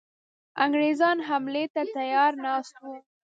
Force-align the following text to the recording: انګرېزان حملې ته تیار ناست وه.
انګرېزان 0.63 1.17
حملې 1.27 1.65
ته 1.73 1.81
تیار 1.95 2.31
ناست 2.45 2.73
وه. 2.83 2.97